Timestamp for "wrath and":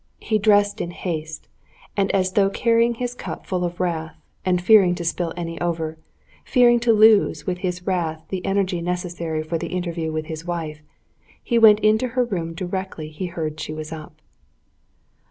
3.79-4.59